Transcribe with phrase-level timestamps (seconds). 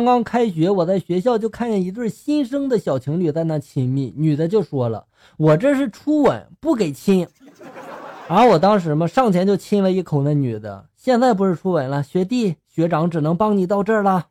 [0.00, 5.04] 刚刚开学，我在学校就看见一对新生的小情侣在那亲密，女的就说了
[5.36, 7.28] ：“我这是初吻，不给亲。
[8.26, 10.86] ”然后我当时嘛，上前就亲了一口那女的。
[10.96, 14.24] 现在不是初吻了，学弟学长只能帮你到这儿了。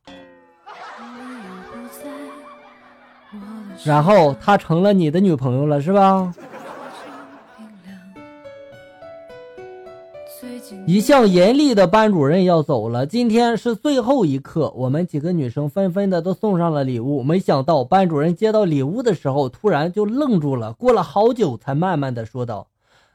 [3.84, 6.34] 然后她成了你的女朋友了，是吧？
[10.92, 17.22] 一向严厉的班主任要走了，今天是最后一课，我们几个女生纷纷的都送上了礼物。
[17.22, 22.70] 没想到班主任接到礼物的时候，突然就愣住了，过了好久才慢慢的说道。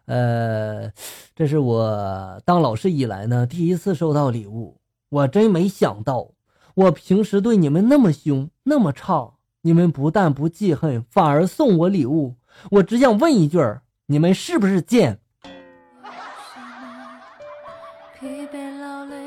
[0.06, 0.88] 呃，
[1.34, 4.76] 这是我当老师以来呢第一次收到礼物，
[5.08, 6.28] 我真没想到，
[6.76, 9.32] 我平时对你们那么凶那么差，
[9.62, 12.36] 你们不但不记恨，反而送我礼物。
[12.70, 13.58] 我只想问一句，
[14.06, 15.18] 你们是不是贱？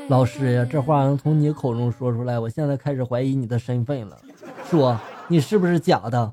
[0.08, 4.16] 老师呀，这话能从你口中说出来，我现在开始怀疑你的身份了。
[4.64, 4.98] 说
[5.28, 6.32] 你是不是假的？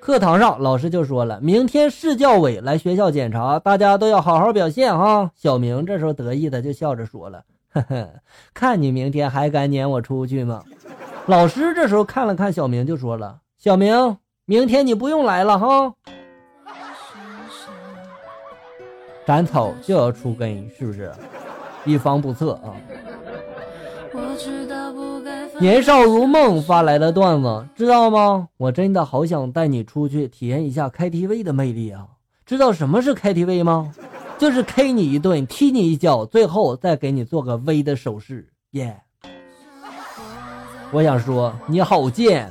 [0.00, 5.30] 课堂上，老师就说了，明天市教委来学校检查，大家都要好好表现哈。
[5.34, 8.08] 小明这时候得意的就笑着说了：“呵呵，
[8.54, 10.62] 看你明天还敢撵我出去吗？”
[11.26, 15.92] 老师这时候看了看小明，就说了：“小明，明天你不用来了哈。”
[19.26, 21.12] 斩草就要除根，是不是？
[21.84, 22.72] 以防不测啊。
[25.58, 28.48] 年少如梦发来的段子，知道吗？
[28.56, 32.06] 我真的好想带你出去体验一下 KTV 的魅力啊！
[32.44, 33.92] 知道什么是 KTV 吗？
[34.38, 38.96] 就是 K 你一顿，踢你一脚，最后再给你做个 V 的手势，耶！
[40.92, 42.50] 我想说，你好贱。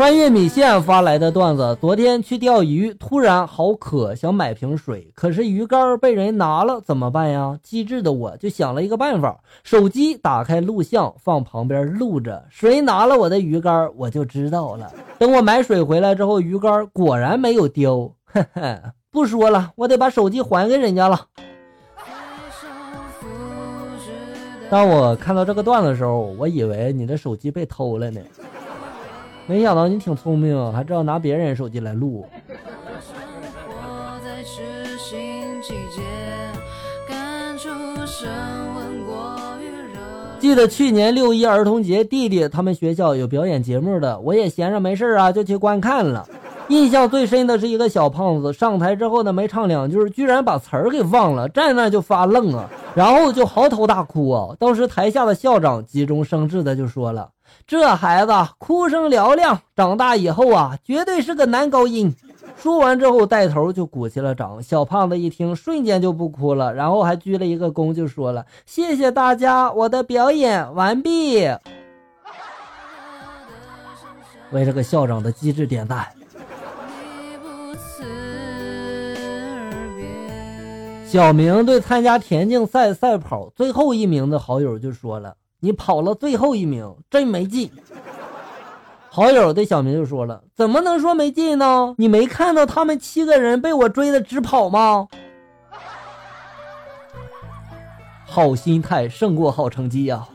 [0.00, 7.58] 穿越米线发来的段子：昨天去钓鱼，突然好渴，想买瓶水，可是鱼竿被人拿了，怎么办呀？
[7.62, 14.90] 机智的我就想了一个办法，手机打开录像，放旁边录着，谁拿了我的鱼竿，我就知道了。
[15.18, 18.10] 等我买水回来之后，鱼竿果然没有丢。
[19.10, 21.26] 不说了，我得把手机还给人家了。
[24.70, 28.18] 当我看到这个段子的时候，我以为你的手机被偷了呢。
[29.50, 32.24] 没想到你挺聪明，还知道拿别人手机来录。
[40.38, 46.24] 记得去年六一儿童节，弟弟他们学校有表演节目的，我也闲着没事啊，就去观看了。
[46.70, 54.54] 印象最深的是一个小胖子上台之后呢，没唱两句，居然把词儿给忘了，站那就发愣啊，然后就嚎啕大哭啊。
[54.56, 57.30] 当时台下的校长急中生智的就说了。
[57.66, 62.14] 这孩子哭声嘹亮，长大以后啊，绝对是个男高音。
[62.56, 64.62] 说完之后，带头就鼓起了掌。
[64.62, 71.48] 小胖子一听，瞬间就不哭了，然后还鞠了一个躬，就说了：“谢谢大家，我的表演完毕。”
[74.52, 76.06] 为这个校长的机智点赞。
[81.06, 85.34] 小明对参加田径赛赛跑最后一名的好友就说了。
[85.58, 87.70] 你跑了最后一名，真没劲。
[89.10, 91.94] 好友对小明就说了：“怎么能说没劲呢？
[91.98, 95.08] 你没看到他们七个人被我追的直跑吗？”
[98.24, 100.28] 好心态胜过好成绩呀。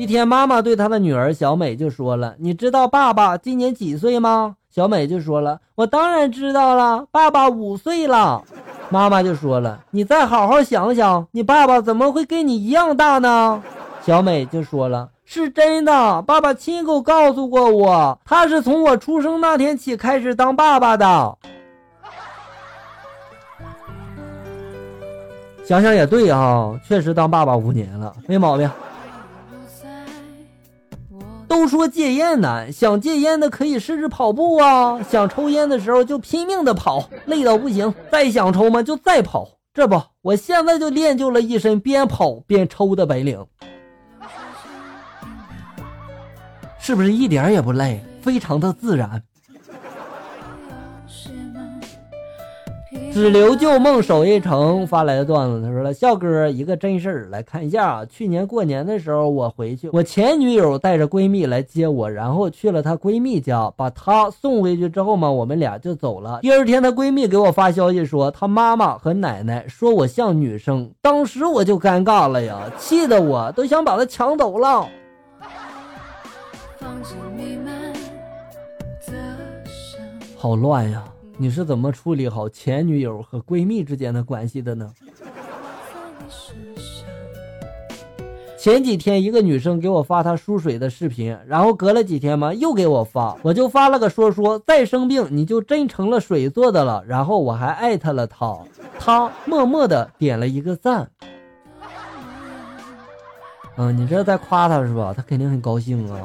[0.00, 8.42] 一天，妈妈对她的女儿小美就说了：“你知道爸爸今年几岁吗？”小美就说了：“我当然知道了，爸爸五岁了。”
[8.88, 13.62] 妈妈就说了：“你再好好想想，你爸爸怎么会跟你一样大呢？”
[14.00, 21.04] 小美就说了：“是真的，爸爸亲口告诉过我，他是从我出生那天起开始当爸爸的。”
[25.62, 28.70] 想想也对啊，确实当爸爸五年了，没毛病。
[31.60, 35.02] 都说戒烟难，想戒烟的可以试试跑步啊！
[35.02, 39.46] 想抽烟的时候就拼命的跑，累到不行，再想抽嘛就再跑。
[39.74, 43.44] 这不，我现在就练就了一身边跑边抽的本领，
[46.78, 49.22] 是不是一点也不累，非常的自然？
[53.12, 58.04] 只留旧梦守一城发来的段子，他说了：“笑哥，一个真事儿，来看一下啊。
[58.04, 66.38] 去年过年的时候，我回去，我前女友带着闺蜜来接我，然后去了她闺蜜家，把她送回去之后嘛，我们俩就走了。
[66.40, 74.86] 第二天，她闺蜜给我发消息说，她妈妈和奶奶说我像女生，当时我就尴尬了呀，气得我都想把她抢走了。
[80.36, 81.04] 好乱呀！”
[81.40, 84.92] 你是怎么处理好前女友和闺蜜之间的关系的呢？
[88.58, 98.58] 前几天一个女生给我发她输水的视频，然后隔了几天嘛又给我发，我就发了个说说再生病你就真成了水做的了，然后我还艾特了她，
[98.98, 101.10] 她默默的点了一个赞。
[103.78, 105.14] 嗯，你这在夸她是吧？
[105.16, 106.20] 她肯定很高兴啊，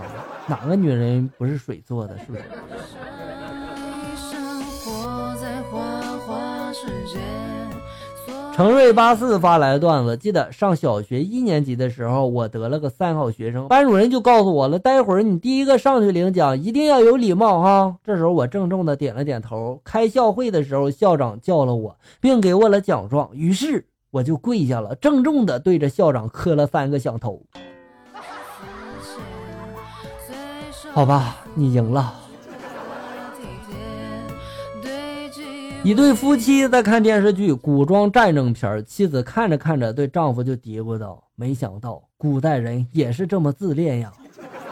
[0.45, 2.43] 哪个女人不是水做的，是不是？
[8.55, 17.93] 程瑞八四发来的段子，记得上小学一年级的时候，我得了个三好学生，班主任就告诉我了，待会儿你第一个上去领奖，一定要有礼貌哈。
[18.01, 19.81] 这时候我郑重的点了点头。
[19.83, 27.41] 开校会的时候，校长叫了我，并给我了奖状，于是我就跪下了，郑重的对着校长磕了三个响头。
[30.93, 32.21] 好吧，你赢了。
[35.85, 44.11] 一对夫妻在看电视剧古装战争片，妻子看着看着，对丈夫就嘀咕道：“没想到古代人也是这么自恋呀。”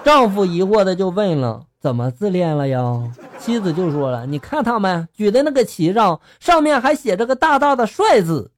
[0.04, 3.00] 丈夫疑惑的就问了：“怎么自恋了呀？”
[3.38, 8.50] 妻子就说了：“你看他们举的那个旗上，上面还写着个大大的帅字。”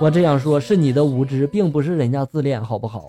[0.00, 3.08] 我这样说是你的无知，并不是人家自恋，好不好？